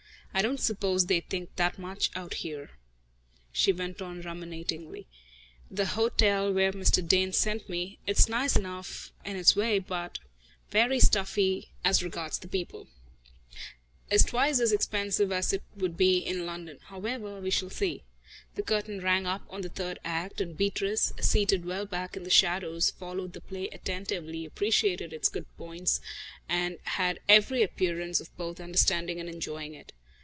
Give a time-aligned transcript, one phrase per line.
[0.33, 2.71] "I don't suppose they think that much out here,"
[3.51, 5.05] she went on ruminatingly.
[5.69, 7.05] "The hotel where Mr.
[7.05, 10.19] Dane sent me it's nice enough, in its way, but
[10.69, 12.87] very stuffy as regards the people
[14.09, 16.79] is twice as expensive as it would be in London.
[16.85, 18.03] However, we shall see."
[18.55, 22.29] The curtain rang up on the third act, and Beatrice, seated well back in the
[22.29, 25.99] shadows, followed the play attentively, appreciated its good points
[26.47, 29.91] and had every appearance of both understanding and enjoying it.